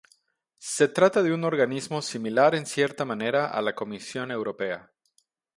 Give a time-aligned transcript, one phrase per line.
[0.57, 4.91] Se trata de un organismo similar en cierta manera a la Comisión Europea.